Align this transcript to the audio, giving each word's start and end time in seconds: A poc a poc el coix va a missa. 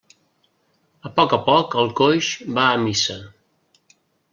A 1.11 1.11
poc 1.21 1.37
a 1.39 1.39
poc 1.51 1.77
el 1.85 1.95
coix 2.03 2.33
va 2.59 2.67
a 2.73 2.83
missa. 2.89 3.23